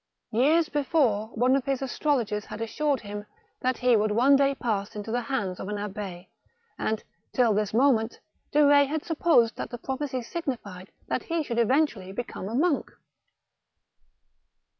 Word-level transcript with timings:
Years 0.31 0.67
before, 0.67 1.27
one 1.35 1.55
of 1.55 1.63
his 1.65 1.83
astrologers 1.83 2.45
had 2.45 2.59
assured 2.59 3.01
him 3.01 3.27
that 3.59 3.77
he 3.77 3.95
would 3.95 4.09
one 4.09 4.35
day 4.35 4.55
pass 4.55 4.95
into 4.95 5.11
the 5.11 5.21
hands 5.21 5.59
of 5.59 5.67
an 5.69 5.75
Abb6, 5.75 6.25
and, 6.79 7.03
till 7.31 7.53
this 7.53 7.71
moment, 7.71 8.19
De 8.51 8.61
Ketz 8.63 8.89
had 8.89 9.05
supposed 9.05 9.57
that 9.57 9.69
the 9.69 9.77
prophecy 9.77 10.23
signified 10.23 10.91
that 11.07 11.21
he 11.21 11.43
should 11.43 11.59
eventually 11.59 12.11
become 12.11 12.49
a 12.49 12.55
monk. 12.55 12.89